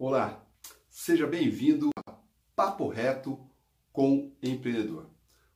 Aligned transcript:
Olá, 0.00 0.46
seja 0.88 1.26
bem-vindo 1.26 1.90
a 2.06 2.12
Papo 2.54 2.86
Reto 2.86 3.36
com 3.92 4.32
Empreendedor, 4.40 5.10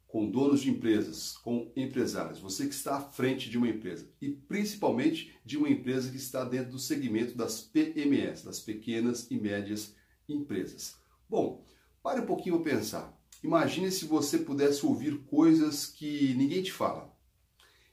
com 0.09 0.29
donos 0.29 0.63
de 0.63 0.69
empresas, 0.69 1.37
com 1.37 1.71
empresários, 1.77 2.41
você 2.41 2.67
que 2.67 2.75
está 2.75 2.97
à 2.97 3.01
frente 3.01 3.49
de 3.49 3.57
uma 3.57 3.69
empresa 3.69 4.11
e 4.21 4.31
principalmente 4.31 5.33
de 5.45 5.57
uma 5.57 5.69
empresa 5.69 6.11
que 6.11 6.17
está 6.17 6.43
dentro 6.43 6.73
do 6.73 6.79
segmento 6.81 7.37
das 7.37 7.61
PMS, 7.61 8.45
das 8.45 8.59
pequenas 8.59 9.31
e 9.31 9.37
médias 9.37 9.95
empresas. 10.29 10.97
Bom, 11.31 11.65
pare 12.03 12.23
um 12.23 12.27
pouquinho 12.27 12.61
para 12.61 12.73
pensar. 12.73 13.17
Imagine 13.45 13.93
se 13.93 14.07
você 14.07 14.39
pudesse 14.39 14.85
ouvir 14.85 15.19
coisas 15.27 15.87
que 15.87 16.35
ninguém 16.35 16.65
te 16.65 16.73
fala. 16.73 17.17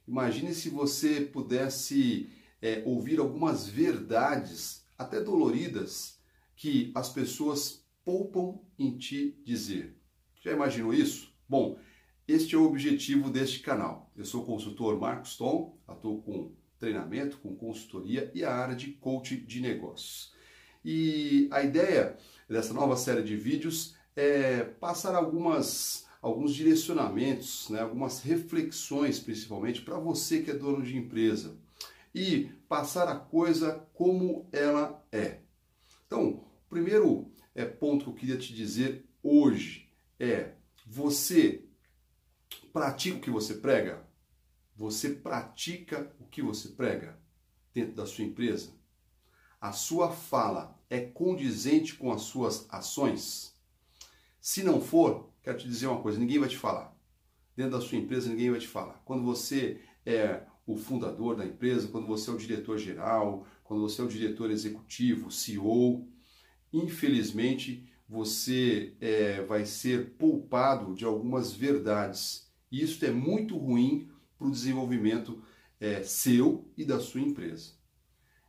Imagine 0.07 0.55
se 0.55 0.70
você 0.71 1.21
pudesse 1.21 2.27
é, 2.59 2.81
ouvir 2.88 3.20
algumas 3.20 3.68
verdades, 3.68 4.84
até 4.97 5.21
doloridas, 5.21 6.18
que 6.59 6.91
as 6.93 7.07
pessoas 7.07 7.85
poupam 8.03 8.59
em 8.77 8.97
te 8.97 9.33
dizer. 9.45 9.95
Já 10.41 10.51
imaginou 10.51 10.93
isso? 10.93 11.33
Bom, 11.47 11.79
este 12.27 12.54
é 12.54 12.57
o 12.57 12.65
objetivo 12.65 13.29
deste 13.29 13.61
canal. 13.61 14.11
Eu 14.13 14.25
sou 14.25 14.43
o 14.43 14.45
consultor 14.45 15.00
Marcos 15.00 15.37
Tom, 15.37 15.79
atuo 15.87 16.21
com 16.21 16.51
treinamento, 16.77 17.37
com 17.37 17.55
consultoria 17.55 18.29
e 18.36 18.43
a 18.43 18.53
área 18.53 18.75
de 18.75 18.91
coaching 18.91 19.45
de 19.45 19.61
negócios. 19.61 20.33
E 20.83 21.47
a 21.50 21.64
ideia 21.64 22.17
dessa 22.50 22.73
nova 22.73 22.97
série 22.97 23.23
de 23.23 23.37
vídeos 23.37 23.95
é 24.14 24.61
passar 24.61 25.15
algumas 25.15 26.07
alguns 26.21 26.53
direcionamentos, 26.53 27.69
né, 27.69 27.79
algumas 27.79 28.21
reflexões, 28.21 29.17
principalmente 29.17 29.81
para 29.81 29.97
você 29.97 30.41
que 30.41 30.51
é 30.51 30.53
dono 30.53 30.83
de 30.83 30.97
empresa, 30.97 31.55
e 32.14 32.52
passar 32.67 33.08
a 33.08 33.16
coisa 33.16 33.88
como 33.94 34.45
ela 34.52 35.02
é. 35.09 35.39
Então, 36.05 36.48
primeiro 36.69 37.31
é, 37.55 37.66
ponto 37.66 38.05
que 38.05 38.09
eu 38.09 38.16
queria 38.16 38.38
te 38.38 38.53
dizer 38.53 39.05
hoje 39.23 39.89
é: 40.20 40.53
você 40.86 41.66
pratica 42.72 43.17
o 43.17 43.22
que 43.22 43.30
você 43.30 43.56
prega? 43.56 44.08
Você 44.75 45.09
pratica 45.09 46.14
o 46.20 46.25
que 46.25 46.42
você 46.42 46.70
prega 46.70 47.20
dentro 47.73 47.95
da 47.95 48.06
sua 48.06 48.23
empresa? 48.23 48.72
A 49.59 49.73
sua 49.73 50.09
fala 50.09 50.80
é 50.90 51.02
condizente 51.02 51.95
com 51.95 52.14
as 52.14 52.22
suas 52.22 52.66
ações? 52.70 53.53
Se 54.40 54.64
não 54.64 54.80
for, 54.80 55.30
quero 55.44 55.58
te 55.58 55.67
dizer 55.67 55.88
uma 55.88 56.02
coisa: 56.02 56.20
ninguém 56.20 56.40
vai 56.40 56.47
te 56.47 56.58
falar. 56.58 56.95
Dentro 57.56 57.78
da 57.78 57.81
sua 57.81 57.97
empresa, 57.97 58.30
ninguém 58.30 58.52
vai 58.52 58.59
te 58.59 58.67
falar. 58.67 59.02
Quando 59.03 59.23
você 59.23 59.81
é 60.06 60.44
o 60.66 60.78
fundador 60.78 61.36
da 61.36 61.45
empresa, 61.45 61.90
quando 61.90 62.08
você 62.08 62.30
é 62.30 62.34
o 62.34 62.38
diretor 62.38 62.78
geral, 62.78 63.45
quando 63.66 63.81
você 63.81 64.02
é 64.02 64.06
o 64.06 64.08
diretor 64.08 64.50
executivo, 64.50 65.30
CEO, 65.30 66.08
infelizmente 66.72 67.88
você 68.08 68.94
é, 69.00 69.42
vai 69.44 69.66
ser 69.66 70.12
poupado 70.17 70.95
de 70.95 71.06
algumas 71.06 71.53
verdades. 71.53 72.50
E 72.72 72.81
isso 72.81 73.03
é 73.06 73.12
muito 73.12 73.58
ruim 73.58 74.09
para 74.38 74.48
o 74.48 74.52
desenvolvimento 74.52 75.42
é, 75.80 76.02
seu 76.03 76.66
e 76.75 76.84
da 76.84 77.00
sua 77.00 77.22
empresa. 77.22 77.73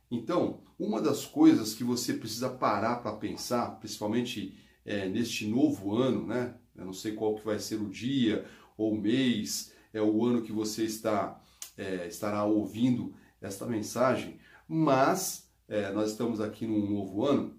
Então, 0.09 0.61
uma 0.77 1.01
das 1.01 1.25
coisas 1.25 1.73
que 1.73 1.83
você 1.83 2.13
precisa 2.13 2.49
parar 2.49 2.97
para 2.97 3.15
pensar, 3.15 3.79
principalmente 3.79 4.57
é, 4.83 5.07
neste 5.07 5.47
novo 5.47 5.95
ano, 5.95 6.25
né? 6.25 6.55
Eu 6.75 6.85
não 6.85 6.93
sei 6.93 7.13
qual 7.13 7.35
que 7.35 7.45
vai 7.45 7.59
ser 7.59 7.75
o 7.75 7.89
dia 7.89 8.45
ou 8.75 8.95
mês, 8.95 9.73
é 9.93 10.01
o 10.01 10.25
ano 10.25 10.41
que 10.41 10.51
você 10.51 10.83
está 10.83 11.39
é, 11.77 12.07
estará 12.07 12.43
ouvindo 12.43 13.13
esta 13.39 13.65
mensagem, 13.65 14.39
mas 14.67 15.49
é, 15.67 15.91
nós 15.91 16.11
estamos 16.11 16.41
aqui 16.41 16.65
num 16.65 16.89
novo 16.89 17.25
ano, 17.25 17.55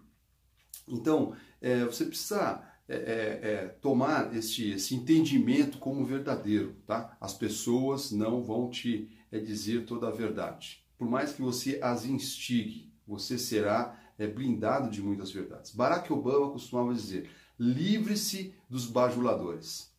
então 0.87 1.35
é, 1.61 1.85
você 1.85 2.05
precisa 2.05 2.63
é, 2.89 2.95
é, 2.95 3.51
é, 3.51 3.69
tomar 3.81 4.35
esse 4.37 4.95
entendimento 4.95 5.79
como 5.79 6.05
verdadeiro, 6.05 6.77
tá? 6.87 7.17
As 7.21 7.33
pessoas 7.33 8.11
não 8.11 8.43
vão 8.43 8.69
te 8.69 9.09
dizer 9.31 9.85
toda 9.87 10.09
a 10.09 10.11
verdade. 10.11 10.85
Por 10.99 11.09
mais 11.09 11.33
que 11.33 11.41
você 11.41 11.79
as 11.83 12.05
instigue, 12.05 12.93
você 13.07 13.39
será 13.39 13.99
blindado 14.35 14.89
de 14.89 15.03
muitas 15.03 15.33
verdades. 15.33 15.75
Barack 15.75 16.13
Obama 16.13 16.53
costumava 16.53 16.95
dizer: 16.95 17.29
livre-se 17.59 18.55
dos 18.69 18.87
bajuladores. 18.87 19.91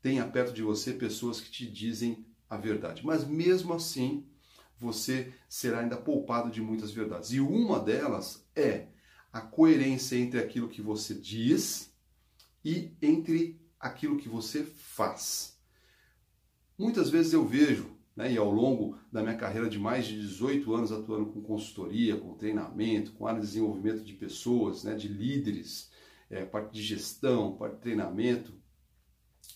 Tenha 0.00 0.26
perto 0.26 0.52
de 0.52 0.62
você 0.62 0.92
pessoas 0.92 1.40
que 1.40 1.50
te 1.50 1.66
dizem 1.66 2.24
a 2.48 2.56
verdade. 2.56 3.04
Mas 3.04 3.26
mesmo 3.26 3.72
assim, 3.72 4.26
você 4.78 5.32
será 5.48 5.80
ainda 5.80 5.96
poupado 5.96 6.50
de 6.50 6.60
muitas 6.60 6.90
verdades. 6.90 7.32
E 7.32 7.40
uma 7.40 7.78
delas 7.78 8.44
é 8.54 8.88
a 9.32 9.40
coerência 9.40 10.16
entre 10.16 10.38
aquilo 10.38 10.68
que 10.68 10.82
você 10.82 11.14
diz 11.14 11.92
e 12.64 12.92
entre 13.00 13.60
aquilo 13.80 14.18
que 14.18 14.28
você 14.28 14.62
faz. 14.62 15.58
Muitas 16.78 17.08
vezes 17.08 17.32
eu 17.32 17.46
vejo, 17.46 17.96
né, 18.14 18.32
e 18.32 18.36
ao 18.36 18.50
longo 18.50 18.98
da 19.10 19.22
minha 19.22 19.36
carreira 19.36 19.68
de 19.68 19.78
mais 19.78 20.06
de 20.06 20.20
18 20.20 20.74
anos 20.74 20.92
atuando 20.92 21.26
com 21.26 21.40
consultoria, 21.40 22.16
com 22.16 22.34
treinamento, 22.34 23.12
com 23.12 23.26
área 23.26 23.40
de 23.40 23.46
desenvolvimento 23.46 24.04
de 24.04 24.12
pessoas, 24.12 24.84
né, 24.84 24.94
de 24.94 25.08
líderes, 25.08 25.90
é, 26.28 26.44
parte 26.44 26.72
de 26.72 26.82
gestão, 26.82 27.56
parte 27.56 27.76
de 27.76 27.82
treinamento, 27.82 28.54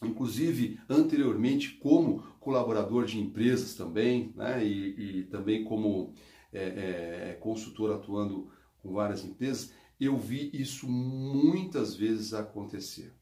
inclusive 0.03 0.81
anteriormente 0.89 1.73
como 1.75 2.23
colaborador 2.41 3.05
de 3.05 3.19
empresas 3.19 3.75
também, 3.75 4.33
né, 4.35 4.65
e, 4.65 5.21
e 5.21 5.25
também 5.25 5.65
como 5.65 6.15
é, 6.53 7.31
é, 7.31 7.39
consultor 7.41 7.93
atuando 7.93 8.51
várias 8.93 9.25
empresas, 9.25 9.73
eu 10.01 10.17
vi 10.17 10.51
isso 10.53 10.89
muitas 10.89 11.95
vezes 11.95 12.35
acontecer. 12.35 13.13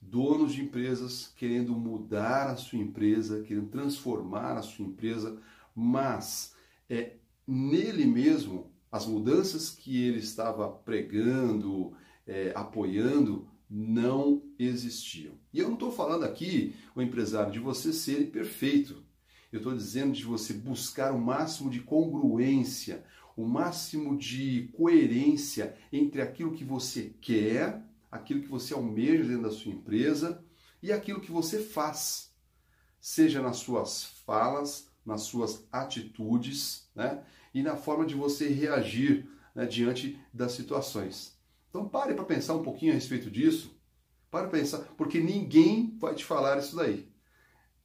Donos 0.00 0.52
de 0.52 0.62
empresas 0.62 1.32
querendo 1.36 1.72
mudar 1.74 2.50
a 2.50 2.56
sua 2.56 2.78
empresa, 2.78 3.42
querendo 3.42 3.68
transformar 3.68 4.56
a 4.56 4.62
sua 4.62 4.86
empresa, 4.86 5.40
mas 5.74 6.54
é 6.88 7.16
nele 7.46 8.04
mesmo 8.04 8.70
as 8.90 9.06
mudanças 9.06 9.70
que 9.70 10.02
ele 10.02 10.18
estava 10.18 10.68
pregando, 10.68 11.92
é, 12.26 12.52
apoiando, 12.54 13.48
não 13.68 14.42
existiam. 14.58 15.34
E 15.52 15.58
eu 15.58 15.66
não 15.66 15.74
estou 15.74 15.92
falando 15.92 16.24
aqui, 16.24 16.74
o 16.94 17.02
empresário, 17.02 17.52
de 17.52 17.58
você 17.58 17.92
ser 17.92 18.30
perfeito. 18.30 19.04
Eu 19.52 19.58
estou 19.58 19.74
dizendo 19.74 20.12
de 20.12 20.24
você 20.24 20.52
buscar 20.52 21.12
o 21.12 21.20
máximo 21.20 21.70
de 21.70 21.80
congruência, 21.80 23.04
o 23.38 23.46
máximo 23.46 24.18
de 24.18 24.68
coerência 24.76 25.76
entre 25.92 26.20
aquilo 26.20 26.54
que 26.54 26.64
você 26.64 27.14
quer, 27.20 27.80
aquilo 28.10 28.42
que 28.42 28.48
você 28.48 28.74
almeja 28.74 29.22
dentro 29.22 29.44
da 29.44 29.52
sua 29.52 29.70
empresa 29.70 30.44
e 30.82 30.90
aquilo 30.90 31.20
que 31.20 31.30
você 31.30 31.60
faz, 31.60 32.34
seja 33.00 33.40
nas 33.40 33.58
suas 33.58 34.02
falas, 34.26 34.88
nas 35.06 35.20
suas 35.20 35.64
atitudes, 35.70 36.90
né? 36.96 37.22
E 37.54 37.62
na 37.62 37.76
forma 37.76 38.04
de 38.04 38.16
você 38.16 38.48
reagir 38.48 39.30
né, 39.54 39.66
diante 39.66 40.20
das 40.34 40.50
situações. 40.50 41.38
Então 41.70 41.88
pare 41.88 42.14
para 42.14 42.24
pensar 42.24 42.56
um 42.56 42.62
pouquinho 42.64 42.90
a 42.90 42.94
respeito 42.96 43.30
disso. 43.30 43.72
Para 44.32 44.48
pensar, 44.48 44.78
porque 44.96 45.20
ninguém 45.20 45.96
vai 46.00 46.16
te 46.16 46.24
falar 46.24 46.58
isso 46.58 46.74
daí. 46.74 47.08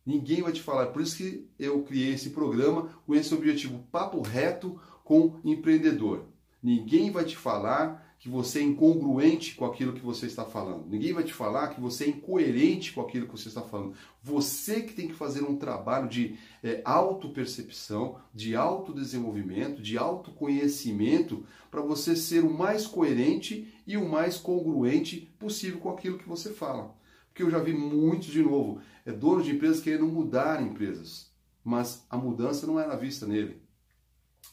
Ninguém 0.06 0.41
vai 0.41 0.52
te 0.52 0.62
falar. 0.62 0.88
Por 0.88 1.02
isso 1.02 1.18
que 1.18 1.47
eu 1.58 1.81
criei 1.84 2.14
esse 2.14 2.31
programa 2.31 2.90
com 3.06 3.16
esse 3.16 3.34
objetivo, 3.34 3.86
papo 3.91 4.22
reto 4.22 4.80
com 5.03 5.40
empreendedor. 5.44 6.25
Ninguém 6.62 7.12
vai 7.12 7.25
te 7.25 7.36
falar 7.36 8.03
que 8.24 8.30
você 8.30 8.59
é 8.59 8.64
incongruente 8.64 9.53
com 9.53 9.66
aquilo 9.66 9.91
que 9.91 10.00
você 10.00 10.28
está 10.28 10.46
falando. 10.46 10.88
Ninguém 10.88 11.12
vai 11.12 11.25
te 11.25 11.34
falar 11.34 11.68
que 11.68 11.81
você 11.81 12.06
é 12.06 12.08
incoerente 12.08 12.94
com 12.94 13.02
aquilo 13.02 13.25
que 13.25 13.34
você 13.34 13.50
está 13.50 13.62
falando. 13.62 13.96
Você 14.22 14.81
que 14.81 14.94
tem 14.94 15.09
que 15.09 15.14
fazer 15.14 15.44
um 15.44 15.58
trabalho 15.58 16.08
de 16.08 16.38
é, 16.64 16.81
autopercepção, 16.85 18.16
de 18.34 18.56
autodesenvolvimento, 18.56 19.81
de 19.81 19.97
autoconhecimento, 19.97 21.46
para 21.70 21.81
você 21.81 22.16
ser 22.16 22.46
o 22.46 22.53
mais 22.53 22.88
coerente 22.88 23.74
e 23.85 23.97
o 23.97 24.08
mais 24.08 24.38
congruente 24.38 25.29
possível 25.38 25.82
com 25.82 25.90
aquilo 25.90 26.17
que 26.17 26.29
você 26.29 26.53
fala. 26.53 26.96
Porque 27.34 27.44
eu 27.44 27.50
já 27.50 27.59
vi 27.59 27.74
muitos, 27.74 28.28
de 28.28 28.41
novo, 28.44 28.80
é, 29.06 29.12
donos 29.12 29.44
de 29.46 29.52
empresas 29.52 29.82
querendo 29.82 30.06
mudar 30.06 30.62
empresas, 30.62 31.34
mas 31.64 32.06
a 32.09 32.16
mudança 32.16 32.68
não 32.68 32.80
era 32.80 32.96
vista 32.96 33.26
nele. 33.26 33.62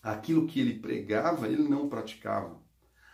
Aquilo 0.03 0.47
que 0.47 0.59
ele 0.59 0.79
pregava, 0.79 1.47
ele 1.47 1.69
não 1.69 1.89
praticava 1.89 2.59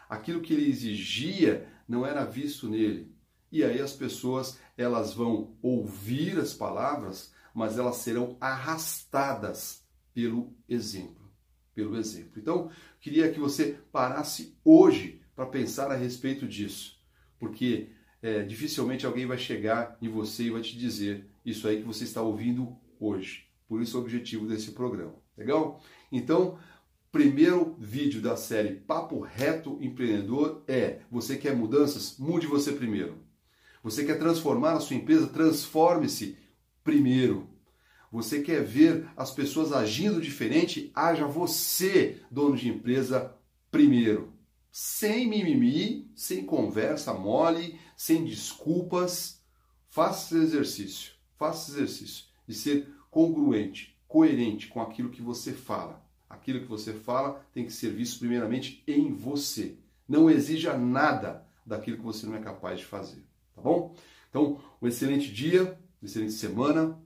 aquilo 0.09 0.41
que 0.41 0.53
ele 0.53 0.69
exigia 0.69 1.69
não 1.89 2.07
era 2.07 2.25
visto 2.25 2.69
nele. 2.69 3.15
E 3.51 3.65
aí 3.65 3.81
as 3.81 3.93
pessoas 3.93 4.59
elas 4.77 5.15
vão 5.15 5.57
ouvir 5.63 6.39
as 6.39 6.53
palavras, 6.53 7.33
mas 7.55 7.79
elas 7.79 7.97
serão 7.97 8.37
arrastadas 8.41 9.85
pelo 10.13 10.55
exemplo, 10.69 11.31
pelo 11.75 11.97
exemplo. 11.97 12.33
Então, 12.37 12.71
queria 13.01 13.31
que 13.31 13.39
você 13.39 13.79
parasse 13.93 14.57
hoje 14.65 15.23
para 15.35 15.47
pensar 15.47 15.91
a 15.91 15.97
respeito 15.97 16.47
disso, 16.47 16.99
porque 17.39 17.91
é, 18.23 18.43
dificilmente 18.43 19.07
alguém 19.07 19.27
vai 19.27 19.39
chegar 19.39 19.97
em 20.01 20.09
você 20.09 20.45
e 20.45 20.51
vai 20.51 20.63
te 20.63 20.77
dizer 20.77 21.27
isso 21.45 21.69
aí 21.69 21.81
que 21.81 21.87
você 21.87 22.05
está 22.05 22.23
ouvindo 22.23 22.77
hoje. 22.99 23.47
Por 23.69 23.83
isso 23.83 23.99
o 23.99 24.01
objetivo 24.01 24.47
desse 24.47 24.73
programa. 24.73 25.15
Legal? 25.37 25.81
Então, 26.11 26.59
primeiro 27.13 27.77
vídeo 27.79 28.21
da 28.21 28.37
série 28.37 28.75
Papo 28.75 29.21
Reto 29.21 29.79
Empreendedor 29.81 30.63
é: 30.67 31.01
você 31.11 31.37
quer 31.37 31.55
mudanças? 31.55 32.17
Mude 32.19 32.47
você 32.47 32.73
primeiro. 32.73 33.19
Você 33.83 34.05
quer 34.05 34.19
transformar 34.19 34.73
a 34.73 34.81
sua 34.81 34.97
empresa? 34.97 35.29
Transforme-se 35.29 36.37
primeiro. 36.83 37.49
Você 38.11 38.41
quer 38.41 38.65
ver 38.65 39.09
as 39.17 39.31
pessoas 39.31 39.73
agindo 39.73 40.21
diferente? 40.21 40.91
Haja 40.95 41.27
você, 41.27 42.21
dono 42.31 42.57
de 42.57 42.69
empresa, 42.69 43.35
primeiro. 43.71 44.33
Sem 44.79 45.27
mimimi, 45.27 46.07
sem 46.15 46.45
conversa 46.45 47.15
mole, 47.15 47.81
sem 47.97 48.27
desculpas. 48.27 49.43
Faça 49.89 50.37
esse 50.37 50.45
exercício. 50.45 51.13
Faça 51.39 51.71
esse 51.71 51.79
exercício 51.81 52.25
de 52.47 52.55
ser 52.55 52.95
congruente, 53.11 53.99
coerente 54.07 54.67
com 54.67 54.83
aquilo 54.83 55.09
que 55.09 55.23
você 55.23 55.55
fala. 55.55 56.07
Aquilo 56.29 56.61
que 56.61 56.67
você 56.67 56.93
fala 56.93 57.43
tem 57.55 57.65
que 57.65 57.73
ser 57.73 57.89
visto 57.89 58.19
primeiramente 58.19 58.85
em 58.87 59.15
você. 59.15 59.79
Não 60.07 60.29
exija 60.29 60.77
nada 60.77 61.49
daquilo 61.65 61.97
que 61.97 62.05
você 62.05 62.27
não 62.27 62.37
é 62.37 62.41
capaz 62.41 62.81
de 62.81 62.85
fazer, 62.85 63.25
tá 63.55 63.63
bom? 63.63 63.97
Então, 64.29 64.61
um 64.83 64.87
excelente 64.87 65.33
dia, 65.33 65.63
uma 66.03 66.07
excelente 66.07 66.35
semana, 66.35 67.01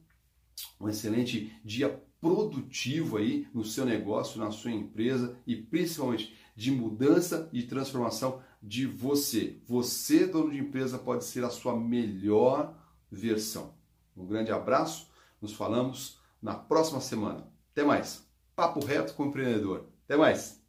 um 0.81 0.89
excelente 0.89 1.57
dia 1.65 2.03
produtivo 2.21 3.17
aí 3.17 3.47
no 3.55 3.65
seu 3.65 3.87
negócio, 3.87 4.41
na 4.41 4.51
sua 4.51 4.73
empresa 4.73 5.39
e 5.47 5.55
principalmente 5.55 6.35
de 6.55 6.71
mudança 6.71 7.49
e 7.53 7.63
transformação 7.63 8.43
de 8.63 8.87
você. 8.87 9.59
Você, 9.67 10.27
dono 10.27 10.51
de 10.51 10.59
empresa, 10.59 10.99
pode 10.99 11.25
ser 11.25 11.45
a 11.45 11.51
sua 11.51 11.79
melhor 11.79 12.75
versão. 13.11 13.75
Um 14.17 14.27
grande 14.27 14.53
abraço, 14.53 15.09
nos 15.41 15.53
falamos 15.53 16.19
na 16.43 16.55
próxima 16.55 17.01
semana. 17.01 17.47
Até 17.73 17.85
mais. 17.85 18.27
Papo 18.55 18.85
reto 18.85 19.15
com 19.15 19.25
o 19.25 19.27
empreendedor. 19.27 19.87
Até 20.05 20.17
mais. 20.17 20.60